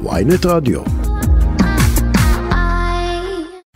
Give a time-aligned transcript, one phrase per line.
[0.00, 0.80] ויינט רדיו.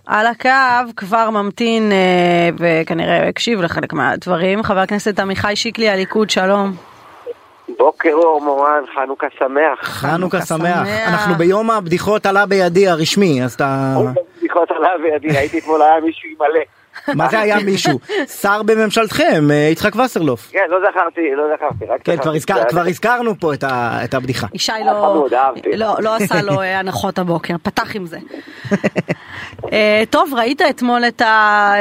[0.07, 6.73] על הקו כבר ממתין אה, וכנראה הקשיב לחלק מהדברים חבר הכנסת עמיחי שיקלי הליכוד שלום.
[7.79, 9.79] בוקר אור מורן, חנוכה שמח.
[9.83, 10.89] חנוכה שמח.
[11.09, 13.97] אנחנו ביום הבדיחות עלה בידי הרשמי, אז אתה...
[14.39, 16.61] בדיחות עלה בידי, הייתי אתמול, היה מישהו עם מלא.
[17.15, 17.99] מה זה היה מישהו?
[18.41, 20.49] שר בממשלתכם, אה, יצחק וסרלוף.
[20.53, 21.85] כן, לא זכרתי, לא זכרתי.
[21.85, 22.17] רק כן,
[22.69, 23.65] כבר הזכרנו פה את
[24.05, 24.47] את הבדיחה.
[24.55, 25.29] ישי היה לא.
[25.75, 28.19] לא, לא עשה לו אה, הנחות הבוקר, פתח עם זה.
[29.73, 31.23] אה, טוב, ראית אתמול את,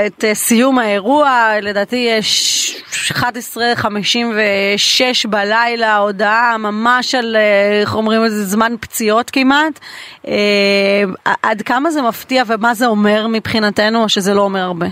[0.08, 2.82] את אה, סיום האירוע, לדעתי יש
[3.12, 9.80] 11:56 בלילה, הודעה ממש על, אה, איך אומרים לזה, זמן פציעות כמעט.
[10.28, 11.04] אה,
[11.44, 14.88] עד כמה זה מפתיע ומה זה אומר מבחינתנו, או שזה לא אומר הרבה?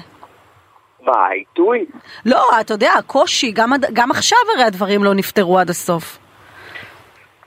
[1.06, 1.86] מה, העיתוי?
[2.26, 6.18] לא, אתה יודע, הקושי, גם, גם עכשיו הרי הדברים לא נפתרו עד הסוף.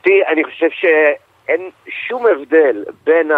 [0.02, 3.30] תראי, אני חושב שאין שום הבדל בין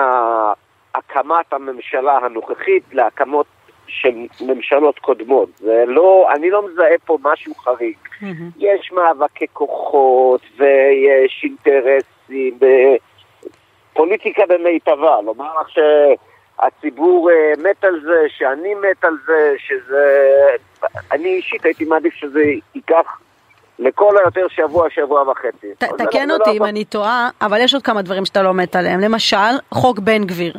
[0.94, 3.46] הקמת הממשלה הנוכחית להקמות
[3.86, 5.48] של ממשלות קודמות.
[5.56, 7.96] זה לא, אני לא מזהה פה משהו חריג.
[8.58, 12.58] יש מאבקי כוחות ויש אינטרסים,
[13.92, 16.27] פוליטיקה במיטבה, לומר לך שהציבור
[16.62, 16.68] אה,
[17.70, 20.06] מת על זה, שאני מת על זה, שזה...
[21.12, 22.40] אני אישית הייתי מעדיף שזה
[22.74, 23.18] ייקח
[23.78, 25.74] לכל היותר שבוע, שבוע וחצי.
[25.78, 28.76] ת- תקן אותי לא אם אני טועה, אבל יש עוד כמה דברים שאתה לא מת
[28.76, 29.00] עליהם.
[29.00, 29.36] למשל,
[29.74, 30.54] חוק בן גביר.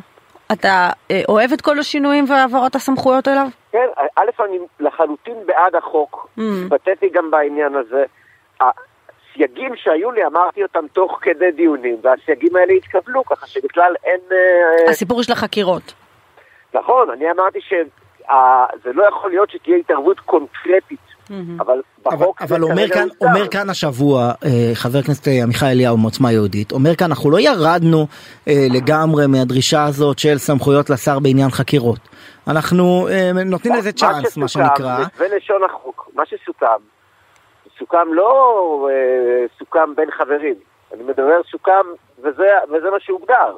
[0.52, 3.47] אתה אה, אוהב את כל השינויים והעברת הסמכויות אליו?
[3.72, 6.42] כן, א', אני לחלוטין בעד החוק, Mm.
[6.66, 8.03] התבטאתי גם בעניין הזה.
[9.40, 14.20] הסייגים שהיו לי, אמרתי אותם תוך כדי דיונים, והסייגים האלה התקבלו, ככה שבכלל אין...
[14.32, 15.94] אה, הסיפור של החקירות.
[16.73, 21.00] נכון, אני אמרתי שזה לא יכול להיות שתהיה התערבות קונקרטית,
[21.60, 23.08] אבל אבל, בחוק אבל אומר כאן.
[23.22, 28.08] אומר כאן השבוע אה, חבר הכנסת עמיחי אליהו מעוצמה יהודית, אומר כאן אנחנו לא ירדנו
[28.48, 32.00] אה, לגמרי מהדרישה הזאת של סמכויות לשר בעניין חקירות.
[32.48, 34.98] אנחנו אה, נותנים לזה צ'אנס מה שנקרא.
[35.17, 36.66] זה לשון החוק, מה שסוכם,
[37.80, 40.56] סוכם לא אה, סוכם בין חברים,
[40.94, 41.86] אני מדבר סוכם,
[42.20, 43.56] וזה, וזה מה שהוגדר,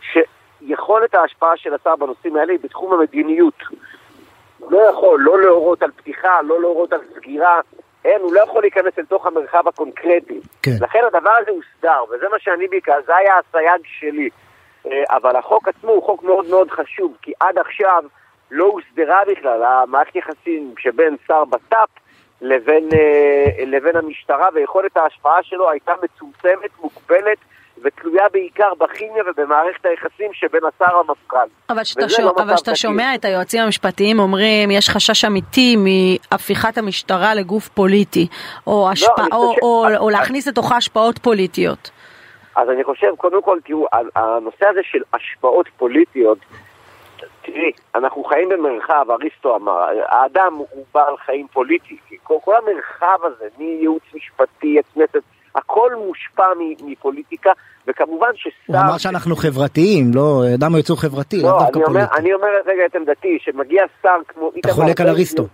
[0.00, 3.62] שיכולת ההשפעה של השר בנושאים האלה היא בתחום המדיניות.
[4.58, 7.60] הוא לא יכול לא להורות על פתיחה, לא להורות על סגירה,
[8.04, 10.40] אין, הוא לא יכול להיכנס לתוך המרחב הקונקרטי.
[10.62, 10.70] כן.
[10.80, 14.30] לכן הדבר הזה הוסדר, וזה מה שאני בעיקר, זה היה הסייג שלי.
[14.86, 18.04] אה, אבל החוק עצמו הוא חוק מאוד מאוד חשוב, כי עד עכשיו
[18.50, 21.88] לא הוסדרה בכלל המערכת יחסים שבין שר בט"פ
[22.48, 27.38] לבין, אה, לבין המשטרה, ויכולת ההשפעה שלו הייתה מצומצמת, מוגבלת,
[27.82, 31.36] ותלויה בעיקר בכימיה ובמערכת היחסים שבין השר למפכ"ל.
[31.68, 32.74] אבל כשאתה לא.
[32.74, 38.26] שומע את היועצים המשפטיים אומרים יש חשש אמיתי מהפיכת המשטרה לגוף פוליטי,
[38.66, 41.90] או השפעה- אני או- חושב או- או אז- להכניס לתוכה השפעות פוליטיות.
[42.56, 43.86] אז אני חושב, קודם כל, תראו,
[44.16, 46.38] הנושא הזה של השפעות פוליטיות,
[47.42, 51.96] תראי, אנחנו חיים במרחב, אריסטו אמר, האדם הוא בעל חיים פוליטי,
[52.26, 55.22] כל, כל המרחב הזה, מייעוץ משפטי, הכנסת,
[55.54, 56.46] הכל מושפע
[56.80, 57.50] מפוליטיקה,
[57.86, 58.50] וכמובן ששר...
[58.66, 62.20] הוא אמר שאנחנו חברתיים, לא, אדם הוא יצור חברתי, לאו לא, דווקא אני אומר, פוליטי.
[62.20, 65.46] אני אומר רגע את עמדתי, שמגיע שר כמו אתה איתמר חולק על אריסטו.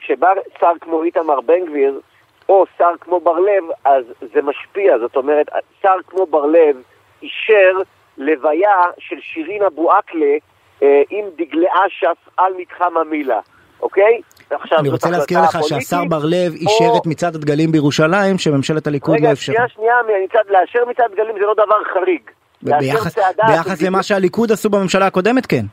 [0.00, 0.28] כשבא
[0.60, 2.00] שר כמו איתמר בן גביר,
[2.48, 4.98] או שר כמו בר לב, אז זה משפיע.
[4.98, 5.46] זאת אומרת,
[5.82, 6.76] שר כמו בר לב
[7.22, 7.78] אישר
[8.18, 10.36] לוויה של שירין אבו עקלה
[10.82, 13.40] אה, עם דגלי אש"ף על מתחם המילה,
[13.80, 14.20] אוקיי?
[14.50, 18.86] עכשיו, אני רוצה להזכיר לך שהשר בר לב או- אישר את מצעד הדגלים בירושלים שממשלת
[18.86, 19.54] הליכוד לא רגע, אפשרה.
[19.54, 19.94] שנייה, שנייה,
[20.24, 22.20] מצד, לאשר מצעד דגלים זה לא דבר חריג.
[22.62, 25.64] ביחס- ביחס למה שהליכוד עשו בממשלה הקודמת כן.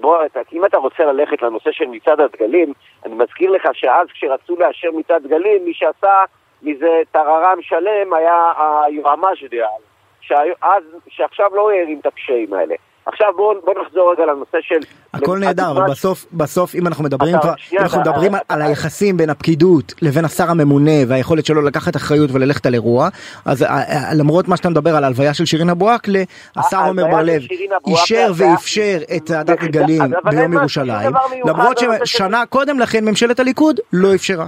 [0.00, 0.18] בוא,
[0.52, 2.72] אם אתה רוצה ללכת לנושא של מצעד הדגלים,
[3.06, 6.14] אני מזכיר לך שאז כשרצו לאשר מצעד דגלים, מי שעשה
[6.62, 8.52] מזה טררם שלם היה
[8.86, 12.74] היועמ"ש דאז, שעכשיו לא הערים את הקשיים האלה.
[13.06, 14.78] עכשיו בואו בוא נחזור רגע לנושא של...
[15.14, 18.62] הכל נהדר, אבל בסוף, בסוף אם אנחנו מדברים כבר, שנייה, אם אנחנו מדברים אתה- על
[18.62, 23.08] היחסים בין הפקידות לבין השר הממונה והיכולת שלו לקחת אחריות וללכת על אירוע,
[23.44, 26.22] אז אה, אה, למרות מה שאתה מדבר על ההלוויה של שירין אבו עקלה,
[26.56, 31.12] השר עומר בר של לב שירין אבו אישר ואפשר את צעדת מה, ביום ירושלים,
[31.44, 34.46] למרות ששנה קודם לכן ממשלת הליכוד לא אפשרה.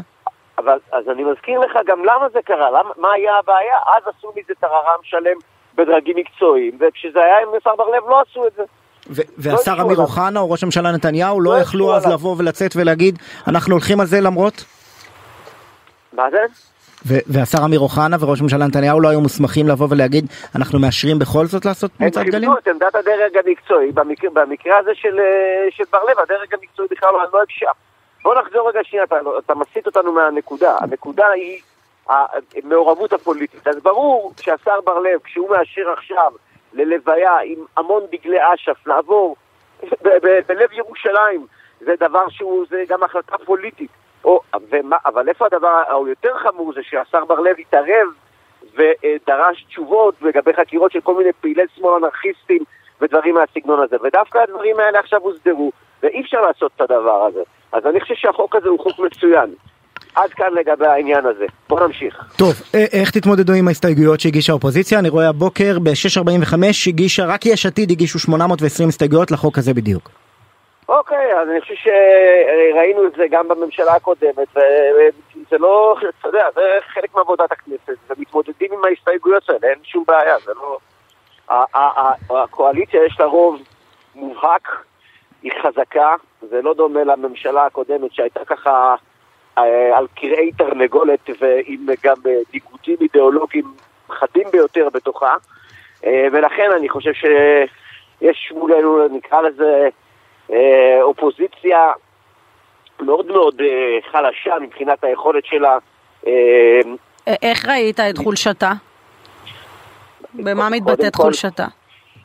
[0.58, 3.76] אבל אז אני מזכיר לך גם למה זה קרה, למה, מה היה הבעיה?
[3.96, 5.36] אז עשו מזה טררם שלם
[5.76, 8.62] בדרגים מקצועיים, וכשזה היה עם השר בר לב לא עשו את זה.
[9.10, 9.98] ו- והשר אמיר.
[9.98, 12.16] אוחנה או ראש הממשלה נתניהו לא לא יכלו אז עליו.
[12.16, 13.18] לבוא ולצאת ולהגיד
[13.48, 14.64] אנחנו הולכים על זה למרות?
[16.12, 16.38] מה זה?
[17.26, 21.64] והשר אמיר אוחנה וראש הממשלה נתניהו לא היו מוסמכים לבוא ולהגיד אנחנו מאשרים בכל זאת
[21.64, 22.40] לעשות הם מצעד גלים?
[22.40, 26.88] כיבדו את עמדת הדרג המקצועי, במקרה, במקרה הזה של, אה, של בר לב, הדרג המקצועי
[26.90, 27.70] בכלל לא לא הקשה.
[28.24, 30.76] בוא נחזור רגע שנייה, אתה, אתה מסיט אותנו מהנקודה.
[30.80, 31.60] הנקודה היא
[32.08, 33.68] המעורבות הפוליטית.
[33.68, 36.32] אז ברור שהשר בר לב, כשהוא מאשר עכשיו
[36.72, 39.36] ללוויה עם המון דגלי אש"ף לעבור
[40.48, 41.46] בלב ירושלים,
[41.80, 43.90] זה דבר שהוא, זה גם החלטה פוליטית.
[44.24, 48.08] או, ומה, אבל איפה הדבר היותר חמור זה שהשר בר לב התערב
[48.74, 52.62] ודרש תשובות לגבי חקירות של כל מיני פעילי שמאל אנרכיסטים
[53.00, 53.96] ודברים מהסגנון הזה.
[54.02, 55.72] ודווקא הדברים האלה עכשיו הוסדרו,
[56.02, 57.42] ואי אפשר לעשות את הדבר הזה.
[57.72, 59.54] אז אני חושב שהחוק הזה הוא חוק מצוין.
[60.16, 61.46] עד כאן לגבי העניין הזה.
[61.68, 62.34] בוא נמשיך.
[62.38, 62.52] טוב,
[62.92, 64.98] איך תתמודדו עם ההסתייגויות שהגישה האופוזיציה?
[64.98, 66.54] אני רואה הבוקר ב-645
[66.86, 70.10] הגישה, רק יש עתיד הגישו 820 הסתייגויות לחוק הזה בדיוק.
[70.88, 76.62] אוקיי, אז אני חושב שראינו את זה גם בממשלה הקודמת, וזה לא, אתה יודע, זה
[76.94, 80.78] חלק מעבודת הכנסת, ומתמודדים עם ההסתייגויות האלה, אין שום בעיה, זה לא...
[82.30, 83.60] הקואליציה יש לה רוב
[84.14, 84.68] מובהק,
[85.42, 86.14] היא חזקה,
[86.50, 88.94] זה לא דומה לממשלה הקודמת שהייתה ככה אה,
[89.94, 92.16] על קרעי תרנגולת ועם גם
[92.54, 93.64] ניגודים אידיאולוגיים
[94.10, 95.34] חדים ביותר בתוכה,
[96.06, 99.88] אה, ולכן אני חושב שיש מולנו, נקרא לזה,
[100.52, 101.92] אה, אופוזיציה
[103.00, 103.60] מאוד מאוד
[104.10, 105.78] חלשה מבחינת היכולת שלה.
[107.42, 108.72] איך ראית את חולשתה?
[110.34, 111.66] במה מתבטאת חולשתה?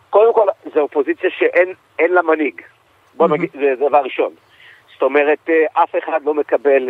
[0.10, 2.62] קודם כל, זו אופוזיציה שאין לה מנהיג.
[3.14, 4.32] בוא נגיד, זה דבר ראשון.
[4.94, 6.90] זאת אומרת, אף אחד לא מקבל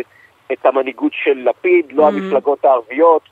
[0.52, 3.22] את המנהיגות של לפיד, לא המפלגות הערביות,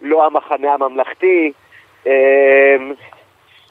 [0.00, 1.52] לא המחנה הממלכתי.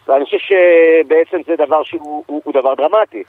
[0.08, 3.24] ואני חושב שבעצם זה דבר שהוא דבר דרמטי.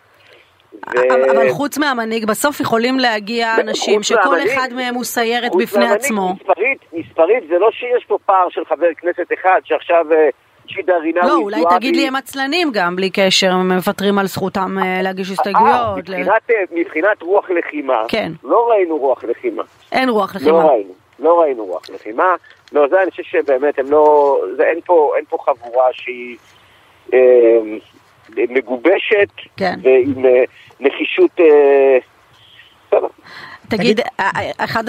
[1.30, 6.34] אבל חוץ מהמנהיג, בסוף יכולים להגיע אנשים שכל אחד מהם הוא סיירת בפני עצמו.
[6.40, 10.06] מספרית, מספרית זה לא שיש פה פער של חבר כנסת אחד שעכשיו
[10.68, 14.76] ג'ידה רינאוי לא, אולי תגיד לי הם עצלנים גם, בלי קשר, הם מוותרים על זכותם
[15.02, 15.76] להגיש הסתייגויות.
[16.72, 18.32] מבחינת רוח לחימה, כן.
[18.44, 19.62] לא ראינו רוח לחימה.
[19.92, 20.50] אין רוח לחימה.
[20.50, 22.34] לא ראינו, לא ראינו רוח לחימה.
[22.72, 26.36] לא, זה אני חושב שבאמת הם לא, זה, אין, פה, אין פה חבורה שהיא
[27.14, 27.58] אה,
[28.36, 29.74] מגובשת כן.
[29.82, 30.44] ועם אה,
[30.80, 31.98] נחישות, אה,
[32.86, 33.06] בסדר.
[33.68, 34.00] תגיד,
[34.58, 34.84] אחד,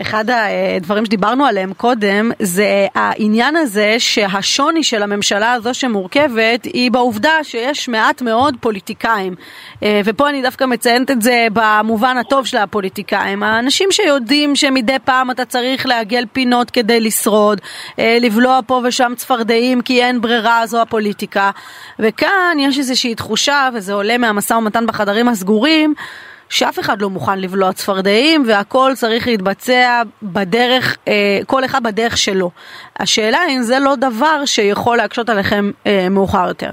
[0.00, 7.32] אחד הדברים שדיברנו עליהם קודם זה העניין הזה שהשוני של הממשלה הזו שמורכבת היא בעובדה
[7.42, 9.34] שיש מעט מאוד פוליטיקאים.
[10.04, 13.42] ופה אני דווקא מציינת את זה במובן הטוב של הפוליטיקאים.
[13.42, 17.60] האנשים שיודעים שמדי פעם אתה צריך לעגל פינות כדי לשרוד
[17.98, 21.50] לבלוע פה ושם צפרדעים כי אין ברירה זו הפוליטיקה.
[21.98, 25.94] וכאן יש איזושהי תחושה וזה עולה מהמשא ומתן בחדרים הסגורים
[26.48, 32.50] שאף אחד לא מוכן לבלוע צפרדעים והכל צריך להתבצע בדרך, אה, כל אחד בדרך שלו.
[32.98, 36.70] השאלה אם זה לא דבר שיכול להקשות עליכם אה, מאוחר יותר.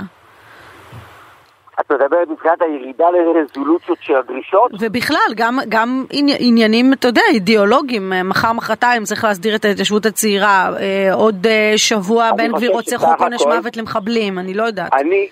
[1.82, 4.72] את מדברת מבחינת הירידה לרזולוציות של הדרישות?
[4.80, 6.06] ובכלל, גם, גם
[6.40, 12.32] עניינים, אתה יודע, אידיאולוגיים, מחר מחרתיים צריך להסדיר את ההתיישבות הצעירה, אה, עוד אה, שבוע
[12.38, 14.94] בן גביר רוצה חוק עונש מוות למחבלים, אני לא יודעת.
[14.94, 15.30] אני,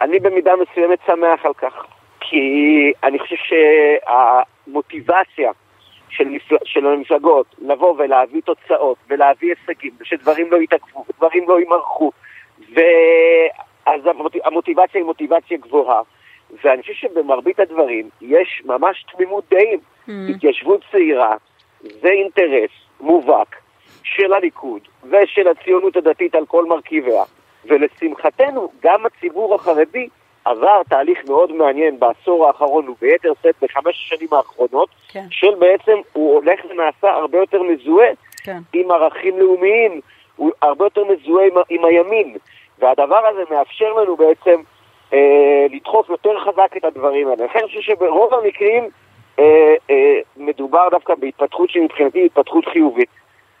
[0.00, 1.72] אני במידה מסוימת שמח על כך.
[2.30, 3.36] כי אני חושב
[4.66, 5.50] שהמוטיבציה
[6.08, 6.56] של, מפל...
[6.64, 12.12] של המפלגות לבוא ולהביא תוצאות ולהביא הישגים ושדברים לא יתעכבו ודברים לא יימרחו
[12.72, 14.00] ואז
[14.44, 16.02] המוטיבציה היא מוטיבציה גבוהה
[16.64, 19.78] ואני חושב שבמרבית הדברים יש ממש תמימות דעים.
[19.78, 20.10] Mm.
[20.34, 21.36] התיישבות צעירה
[21.80, 22.70] זה אינטרס
[23.00, 23.56] מובהק
[24.02, 27.22] של הליכוד ושל הציונות הדתית על כל מרכיביה
[27.64, 30.08] ולשמחתנו גם הציבור החרדי
[30.46, 35.24] עבר תהליך מאוד מעניין בעשור האחרון וביתר שאת בחמש השנים האחרונות, כן.
[35.30, 38.08] של בעצם הוא הולך ונעשה הרבה יותר מזוהה
[38.44, 38.58] כן.
[38.72, 40.00] עם ערכים לאומיים,
[40.36, 42.36] הוא הרבה יותר מזוהה עם, עם הימין,
[42.78, 44.60] והדבר הזה מאפשר לנו בעצם
[45.12, 47.44] אה, לדחוף יותר חזק את הדברים האלה.
[47.44, 48.88] לכן אני חושב שברוב המקרים
[49.38, 53.08] אה, אה, מדובר דווקא בהתפתחות שמבחינתי היא התפתחות חיובית.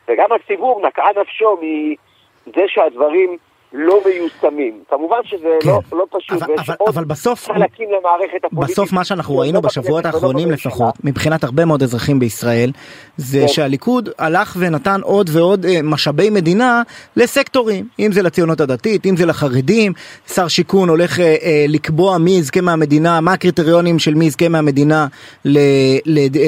[0.08, 3.36] וגם הציבור נקעה נפשו מזה שהדברים
[3.76, 4.82] לא מיושמים.
[4.90, 5.68] כמובן שזה כן.
[5.68, 8.74] לא, לא פשוט, אבל, ויש אבל, עוד אבל בסוף, חלקים למערכת הפוליטית.
[8.74, 10.70] בסוף מה שאנחנו ראינו לא בשבועות האחרונים בממשלה.
[10.70, 12.72] לפחות, מבחינת הרבה מאוד אזרחים בישראל,
[13.16, 13.48] זה כן.
[13.48, 16.82] שהליכוד הלך ונתן עוד ועוד אה, משאבי מדינה
[17.16, 19.92] לסקטורים, אם זה לציונות הדתית, אם זה לחרדים,
[20.26, 25.06] שר שיכון הולך אה, אה, לקבוע מי יזכה מהמדינה, מה הקריטריונים של מי יזכה מהמדינה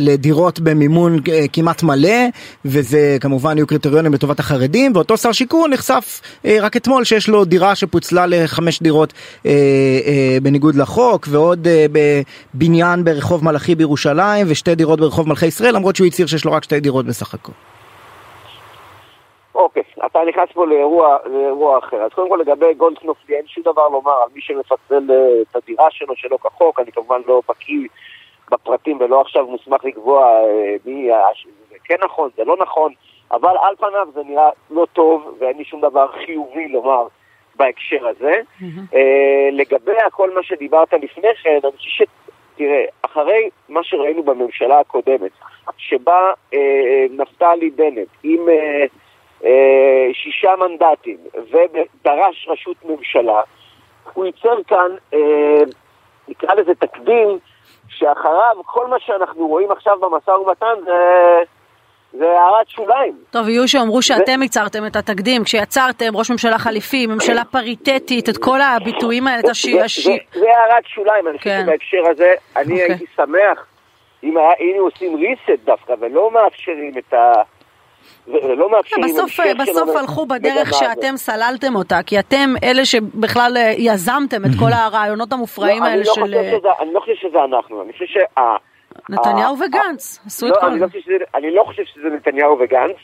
[0.00, 2.18] לדירות במימון אה, כמעט מלא,
[2.64, 7.44] וזה כמובן יהיו קריטריונים לטובת החרדים, ואותו שר שיכון נחשף אה, רק אתמול שיש לו
[7.44, 9.12] דירה שפוצלה לחמש דירות
[9.46, 11.86] אה, אה, בניגוד לחוק, ועוד אה,
[12.54, 16.64] בבניין ברחוב מלאכי בירושלים, ושתי דירות ברחוב מלכי ישראל, למרות שהוא הצהיר שיש לו רק
[16.64, 17.52] שתי דירות בסך הכל.
[19.54, 21.96] אוקיי, אתה נכנס פה לאירוע, לאירוע אחר.
[21.96, 25.86] אז קודם כל לגבי גולדקנופ, אין שום דבר לומר על מי שמפצל אה, את הדירה
[25.90, 27.88] שלו שלא כחוק, אני כמובן לא בקיא
[28.50, 31.08] בפרטים ולא עכשיו מוסמך לקבוע אה, מי,
[31.88, 32.92] כן נכון, זה לא נכון,
[33.30, 37.06] אבל על פניו זה נראה לא טוב, ואין לי שום דבר חיובי לומר
[37.56, 38.40] בהקשר הזה.
[38.60, 38.96] Mm-hmm.
[39.52, 42.08] לגבי כל מה שדיברת לפני כן, אני חושב ש...
[42.58, 45.30] תראה, אחרי מה שראינו בממשלה הקודמת,
[45.76, 48.84] שבה אה, נפתלי בנט עם אה,
[49.44, 53.40] אה, שישה מנדטים ודרש ראשות ממשלה,
[54.14, 55.62] הוא ייצר כאן, אה,
[56.28, 57.38] נקרא לזה תקדים,
[57.88, 61.42] שאחריו כל מה שאנחנו רואים עכשיו במשא ומתן זה...
[62.18, 63.12] זה הערת שוליים.
[63.30, 68.60] טוב, יהיו שאומרו שאתם ייצרתם את התקדים, כשיצרתם ראש ממשלה חליפי, ממשלה פריטטית, את כל
[68.60, 69.78] הביטויים האלה, את השי...
[70.34, 71.62] זה הערת שוליים, אני חושב כן.
[71.66, 72.82] שבהקשר הזה, אני אוקיי.
[72.82, 73.66] הייתי שמח
[74.22, 77.32] אם היינו עושים reset דווקא, ולא מאפשרים את ה...
[78.26, 84.44] ולא מאפשרים בסוף, בסוף הלכו בדרך שאתם סללתם אותה, כי אתם אלה שבכלל אה, יזמתם
[84.44, 86.34] את כל הרעיונות המופרעים לא, האלה לא של...
[86.80, 88.56] אני לא חושב שזה אנחנו, אני חושב שה...
[89.08, 90.84] נתניהו וגנץ עשו את לא, כל זה.
[91.34, 92.96] אני לא חושב שזה נתניהו וגנץ,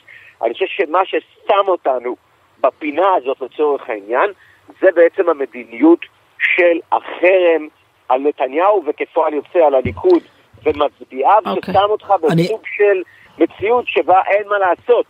[0.42, 2.16] אני חושב שמה ששם אותנו
[2.60, 4.30] בפינה הזאת לצורך העניין,
[4.80, 6.00] זה בעצם המדיניות
[6.38, 7.68] של החרם
[8.08, 10.22] על נתניהו וכפועל יוצא על הליכוד
[10.64, 11.48] ומצביעיו, okay.
[11.48, 11.74] אוקיי.
[11.74, 12.60] ששם אותך בסוג.
[12.76, 13.02] של
[13.38, 15.06] מציאות שבה אין מה לעשות.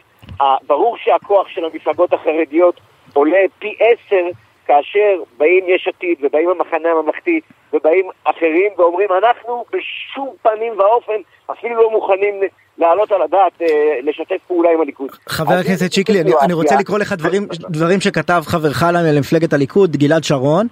[0.66, 2.80] ברור שהכוח של המפלגות החרדיות
[3.14, 4.26] עולה פי עשר
[4.66, 7.40] כאשר באים יש עתיד ובאים המחנה הממלכתי
[7.74, 11.20] ובאים אחרים ואומרים אנחנו בשום פנים ואופן
[11.52, 12.34] אפילו לא מוכנים
[12.78, 13.66] להעלות על הדעת אה,
[14.02, 15.10] לשתף פעולה עם הליכוד.
[15.28, 20.24] חבר הכנסת שיקלי, אני, אני רוצה לקרוא לך דברים, דברים שכתב חברך למפלגת הליכוד, גלעד
[20.24, 20.66] שרון.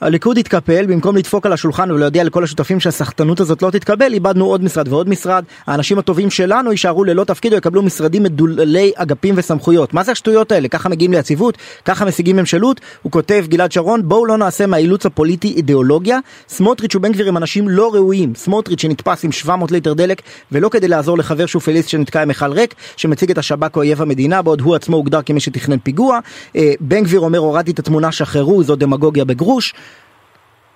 [0.00, 4.64] הליכוד התקפל, במקום לדפוק על השולחן ולהודיע לכל השותפים שהסחטנות הזאת לא תתקבל, איבדנו עוד
[4.64, 5.44] משרד ועוד משרד.
[5.66, 9.94] האנשים הטובים שלנו יישארו ללא תפקיד או יקבלו משרדים מדוללי אגפים וסמכויות.
[9.94, 10.68] מה זה השטויות האלה?
[10.68, 11.58] ככה מגיעים ליציבות?
[11.84, 12.80] ככה משיגים ממשלות?
[13.02, 16.18] הוא כותב, גלעד שרון, בואו לא נעשה מהאילוץ הפוליטי אידיאולוגיה.
[16.48, 18.34] סמוטריץ' ובן גביר הם אנשים לא ראויים.
[18.34, 22.74] סמוטריץ' שנתפס עם 700 ליטר דלק, ולא כדי לעזור לחבר שופליסט שנתקע עם מכל ריק,
[22.96, 26.18] שמציג את השב"כ כאויב המדינה, בעוד הוא עצמו הוגדר כמי שתכנן פיגוע.
[26.56, 29.74] אה, בן גביר אומר, הורדתי את התמונה, שחררו, זו דמגוגיה בגרוש.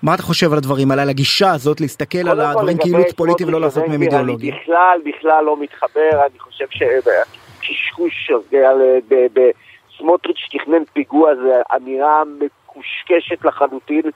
[0.03, 3.61] מה אתה חושב על הדברים האלה, על הגישה הזאת, להסתכל על הדברים כאילו פוליטי ולא
[3.61, 4.53] לעשות מהם אידיאולוגיה?
[4.53, 8.31] אני בכלל, בכלל לא מתחבר, אני חושב שקשקוש
[9.99, 14.11] סמוטריץ' תכנן פיגוע זה אמירה מקושקשת לחלוטין, אה,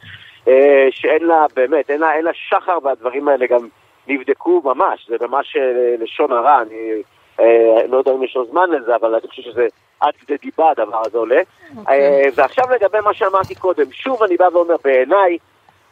[0.90, 3.68] שאין לה, באמת, אין לה, אין לה שחר והדברים האלה גם
[4.08, 7.02] נבדקו ממש, זה ממש אה, לשון הרע, אני
[7.40, 9.66] אה, לא יודע אם יש לו זמן לזה, אבל אני חושב שזה
[10.00, 11.40] עד כדי דיבה הדבר הזה עולה.
[11.40, 11.78] Okay.
[11.78, 12.30] אוקיי.
[12.34, 15.38] ועכשיו לגבי מה שאמרתי קודם, שוב אני בא ואומר, בעיניי,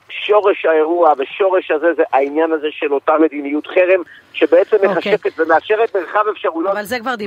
[0.08, 4.86] שורש האירוע ושורש הזה זה העניין הזה של אותה מדיניות חרם שבעצם okay.
[4.86, 5.14] אוקיי.
[5.14, 6.76] מחשקת ומאפשרת מרחב אפשרויות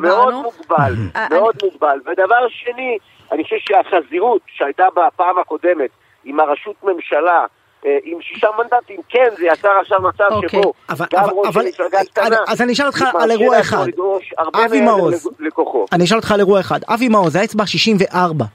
[0.01, 1.99] מאוד מוגבל, אה, מאוד מוגבל.
[2.05, 2.97] ודבר שני,
[3.31, 5.89] אני חושב שהחזירות שהייתה בפעם הקודמת
[6.27, 7.45] עם הרשות ממשלה
[7.85, 10.33] אה, עם שישה מנדטים, כן, זה יצר עכשיו מצב okay.
[10.33, 10.49] אוקיי.
[10.49, 13.85] שבו אבל, גם אבל, ראש המפלגה קטנה, אז אני אשאל אותך על אירוע אחד,
[14.65, 15.29] אבי מעוז,
[15.91, 18.45] אני אשאל אותך על אירוע אחד, אבי מעוז, זה האצבע 64,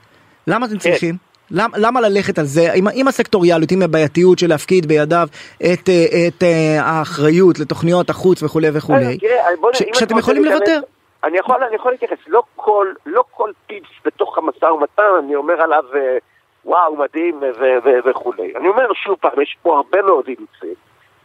[0.47, 0.79] למה אתם כן.
[0.79, 1.15] צריכים?
[1.51, 5.73] למה, למה ללכת על זה, עם, עם הסקטוריאליות, עם הבעייתיות של להפקיד בידיו את, אה,
[5.75, 5.89] את,
[6.37, 9.19] את אה, האחריות לתוכניות החוץ וכולי וכולי,
[9.95, 10.81] שאתם יכולים לוותר?
[11.25, 15.63] אני יכול, אני יכול להתייחס, לא כל, לא כל פיפס בתוך המשא ומתן, אני אומר
[15.63, 15.85] עליו
[16.65, 17.41] וואו, מדהים
[18.05, 18.53] וכולי.
[18.57, 20.75] אני אומר שוב פעם, יש פה הרבה מאוד אילוצים.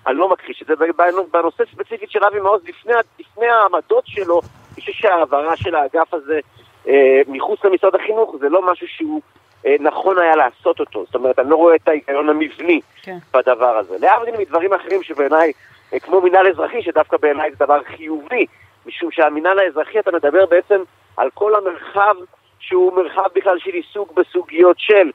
[0.08, 4.82] אני לא מכחיש את זה, ובנושא ספציפית של אבי מעוז, לפני, לפני העמדות שלו, אני
[4.82, 6.40] חושב שההעברה של האגף הזה
[6.88, 9.22] אה, מחוץ למשרד החינוך זה לא משהו שהוא
[9.66, 11.06] אה, נכון היה לעשות אותו.
[11.06, 13.18] זאת אומרת, אני לא רואה את ההיגיון המבני כן.
[13.34, 13.98] בדבר הזה.
[14.00, 15.52] להבדיל מדברים אחרים שבעיניי,
[15.94, 18.46] אה, כמו מינהל אזרחי, שדווקא בעיניי זה דבר חיובי,
[18.86, 20.82] משום שהמינהל האזרחי, אתה מדבר בעצם
[21.18, 22.16] על כל המרחב
[22.60, 25.12] שהוא מרחב בכלל של עיסוק בסוגיות של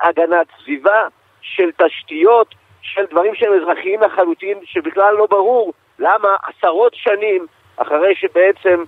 [0.00, 1.06] הגנת סביבה,
[1.40, 8.84] של תשתיות, של דברים שהם אזרחיים לחלוטין, שבכלל לא ברור למה עשרות שנים אחרי שבעצם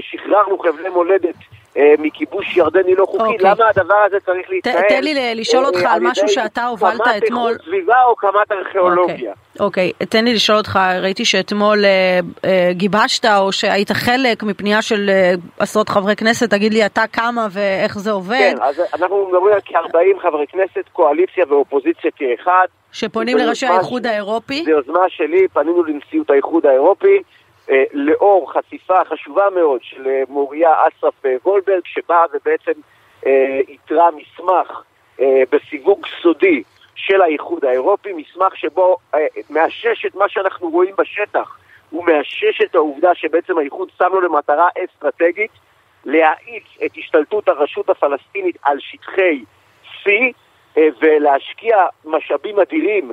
[0.00, 1.34] שחררנו חבלי מולדת
[1.76, 3.26] אה, מכיבוש ירדני לא חוקי, okay.
[3.26, 3.50] אוקיי.
[3.50, 4.82] למה הדבר הזה צריך להתנהל?
[4.88, 7.52] תן לי לשאול אותך על משהו שאתה הובלת אתמול.
[7.52, 9.32] קמ"ט איכות סביבה או קמ"ט ארכיאולוגיה?
[9.60, 10.02] אוקיי, okay.
[10.02, 10.06] okay.
[10.06, 15.32] תן לי לשאול אותך, ראיתי שאתמול אה, אה, גיבשת או שהיית חלק מפנייה של אה,
[15.58, 18.54] עשרות חברי כנסת, תגיד לי אתה כמה ואיך זה עובד.
[18.56, 22.66] כן, אז אנחנו מדברים על כ-40 חברי כנסת, קואליציה ואופוזיציה כאחד.
[22.92, 24.64] שפונים לראשי האיחוד האירופי?
[24.64, 27.22] זו יוזמה שלי, פנינו לנשיאות האיחוד האירופי.
[27.70, 32.72] אה, לאור חשיפה חשובה מאוד של אה, מוריה אסרף אה, גולדברג, שבאה ובעצם
[33.68, 34.82] איתרה מסמך
[35.50, 36.62] בסיווג סודי
[36.94, 38.96] של האיחוד האירופי, מסמך שבו
[39.50, 41.58] מאשש את מה שאנחנו רואים בשטח,
[41.90, 45.50] הוא מאשש את העובדה שבעצם האיחוד שם לו למטרה אסטרטגית
[46.04, 49.44] להאיץ את השתלטות הרשות הפלסטינית על שטחי
[50.04, 50.08] C
[50.76, 53.12] ולהשקיע משאבים אדירים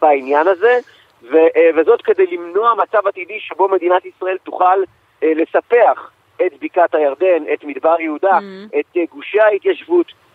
[0.00, 0.78] בעניין הזה.
[1.22, 4.82] ו, אה, וזאת כדי למנוע מצב עתידי שבו מדינת ישראל תוכל
[5.22, 6.10] אה, לספח
[6.46, 8.78] את בקעת הירדן, את מדבר יהודה, Mm.
[8.80, 10.28] את אה, גושי ההתיישבות.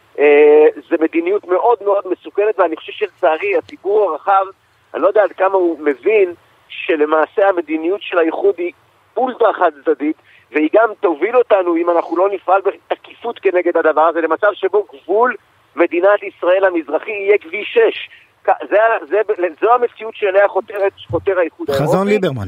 [0.89, 4.45] זו מדיניות מאוד מאוד מסוכנת, ואני חושב שלצערי הציבור הרחב,
[4.93, 6.33] אני לא יודע עד כמה הוא מבין
[6.67, 8.71] שלמעשה המדיניות של האיחוד היא
[9.17, 10.15] אולטרה חד צדדית,
[10.51, 15.35] והיא גם תוביל אותנו, אם אנחנו לא נפעל בתקיפות כנגד הדבר הזה, למצב שבו גבול
[15.75, 18.09] מדינת ישראל המזרחי יהיה כביש 6.
[18.45, 18.77] זה,
[19.09, 19.17] זה,
[19.61, 21.73] זו המציאות שאליה חותר האיחוד האירופי.
[21.73, 22.47] חזון ליברמן.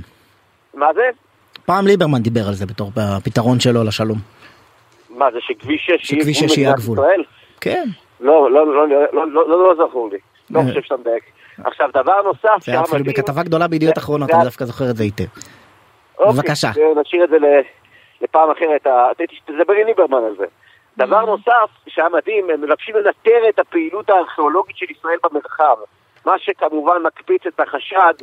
[0.73, 1.09] מה זה?
[1.65, 4.17] פעם ליברמן דיבר על זה בתור הפתרון שלו לשלום.
[5.09, 6.97] מה זה, שכביש 6 יהיה שכביש גבול 6 יהיה הגבול.
[7.61, 7.83] כן.
[8.19, 10.17] לא, לא, לא, לא, לא, לא, לא, לא זכור לי.
[10.49, 10.65] לא אה.
[10.65, 11.23] חושב שאתה מדייק.
[11.63, 15.03] עכשיו, דבר נוסף, זה היה אפילו בכתבה גדולה בידיעות אחרונות, אני דווקא זוכר את זה
[15.03, 15.23] היטב.
[16.19, 16.69] אוקיי, בבקשה.
[17.01, 17.37] נשאיר את זה
[18.21, 18.87] לפעם אחרת,
[19.45, 20.45] תדבר עם ליברמן על זה.
[20.97, 25.75] דבר נוסף שהיה מדהים, הם מבקשים לנטר את הפעילות הארכיאולוגית של ישראל במרחב,
[26.25, 28.13] מה שכמובן מקפיץ את החשד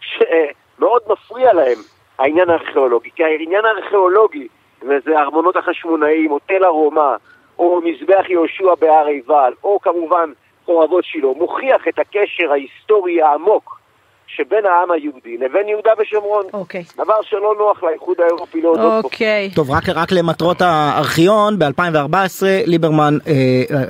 [0.00, 1.78] שמאוד מפריע להם
[2.18, 4.48] העניין הארכיאולוגי, כי העניין הארכיאולוגי,
[4.82, 7.16] וזה ארמונות החשמונאים, או תל ארומה,
[7.58, 10.32] או מזבח יהושע בהר עיבל, או כמובן
[10.64, 13.81] חורבות שילה, מוכיח את הקשר ההיסטורי העמוק
[14.36, 16.44] שבין העם היהודי לבין יהודה ושומרון.
[16.52, 16.84] אוקיי.
[16.96, 19.08] דבר שלא נוח לאיחוד האירופי להודות בו.
[19.08, 19.50] אוקיי.
[19.54, 22.14] טוב, רק, רק למטרות הארכיון, ב-2014
[22.66, 23.34] ליברמן אה,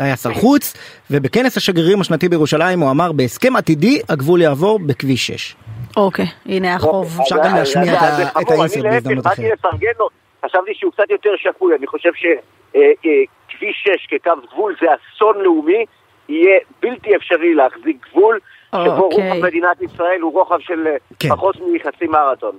[0.04, 0.74] היה שר חוץ,
[1.10, 5.56] ובכנס השגרירים השנתי בירושלים הוא אמר, בהסכם עתידי הגבול יעבור בכביש 6.
[5.96, 6.26] אוקיי.
[6.46, 7.18] הנה החוב.
[7.22, 9.24] אפשר אז- גם להשמיע אז- את ה- אז זה את חמור, האינסרט אני להפך, בהזדמנות
[9.24, 9.52] באתי אחרת.
[9.58, 10.08] לפרגן לו,
[10.46, 15.84] חשבתי שהוא קצת יותר שפוי, אני חושב שכביש 6 כקו גבול זה אסון לאומי,
[16.28, 18.38] יהיה בלתי אפשרי להחזיק גבול,
[18.74, 19.28] שבו אוקיי.
[19.30, 21.28] רוחב מדינת ישראל הוא רוחב של אה, כן.
[21.28, 22.56] פחות מחצי מרתון.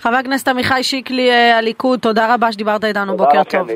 [0.00, 3.68] חבר הכנסת עמיחי שיקלי, אה, הליכוד, תודה רבה שדיברת איתנו, בוקר טוב.